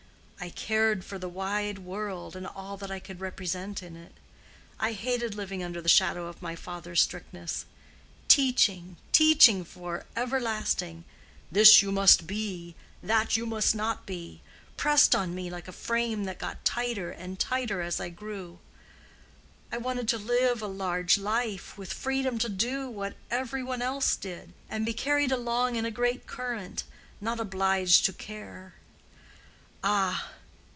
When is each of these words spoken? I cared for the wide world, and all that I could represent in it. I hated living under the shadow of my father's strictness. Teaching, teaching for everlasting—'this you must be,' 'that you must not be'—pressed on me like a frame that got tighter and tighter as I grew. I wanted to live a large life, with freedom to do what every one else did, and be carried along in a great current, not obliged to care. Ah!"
I 0.43 0.49
cared 0.49 1.05
for 1.05 1.19
the 1.19 1.29
wide 1.29 1.77
world, 1.77 2.35
and 2.35 2.47
all 2.47 2.75
that 2.77 2.89
I 2.89 2.99
could 2.99 3.19
represent 3.19 3.83
in 3.83 3.95
it. 3.95 4.13
I 4.79 4.93
hated 4.93 5.35
living 5.35 5.63
under 5.63 5.81
the 5.83 5.87
shadow 5.87 6.25
of 6.25 6.41
my 6.41 6.55
father's 6.55 6.99
strictness. 6.99 7.65
Teaching, 8.27 8.97
teaching 9.11 9.63
for 9.63 10.05
everlasting—'this 10.15 11.83
you 11.83 11.91
must 11.91 12.25
be,' 12.25 12.73
'that 13.03 13.37
you 13.37 13.45
must 13.45 13.75
not 13.75 14.07
be'—pressed 14.07 15.13
on 15.13 15.35
me 15.35 15.51
like 15.51 15.67
a 15.67 15.71
frame 15.71 16.23
that 16.23 16.39
got 16.39 16.65
tighter 16.65 17.11
and 17.11 17.39
tighter 17.39 17.83
as 17.83 17.99
I 17.99 18.09
grew. 18.09 18.57
I 19.71 19.77
wanted 19.77 20.07
to 20.07 20.17
live 20.17 20.59
a 20.63 20.67
large 20.67 21.19
life, 21.19 21.77
with 21.77 21.93
freedom 21.93 22.39
to 22.39 22.49
do 22.49 22.89
what 22.89 23.13
every 23.29 23.61
one 23.61 23.83
else 23.83 24.15
did, 24.15 24.53
and 24.71 24.87
be 24.87 24.93
carried 24.95 25.31
along 25.31 25.75
in 25.75 25.85
a 25.85 25.91
great 25.91 26.25
current, 26.25 26.83
not 27.21 27.39
obliged 27.39 28.05
to 28.05 28.11
care. 28.13 28.73
Ah!" 29.83 30.29